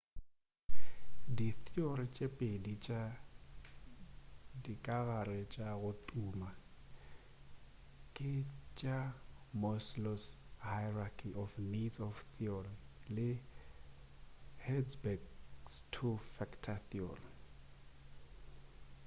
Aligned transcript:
ditheory 1.37 2.05
tše 2.15 2.27
pedi 2.37 2.73
tša 2.83 3.01
dikagare 4.63 5.39
tša 5.53 5.67
go 5.81 5.91
tuma 6.07 6.49
ke 8.15 8.31
tša 8.77 8.97
maslow's 9.61 10.25
hierarchy 10.71 11.29
of 11.43 11.49
needs 11.71 11.97
theory 12.33 12.75
le 13.15 13.29
hertzberg's 14.65 15.75
two 15.93 16.13
factor 16.35 16.77
theory 16.89 17.29